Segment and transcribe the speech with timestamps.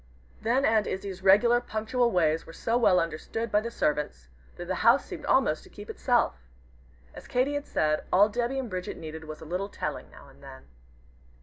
[0.41, 4.73] Then Aunt Izzie's regular, punctual ways were so well understood by the servants, that the
[4.81, 6.33] house seemed almost to keep itself.
[7.13, 10.41] As Katy had said, all Debby and Bridget needed was a little "telling" now and
[10.41, 10.63] then.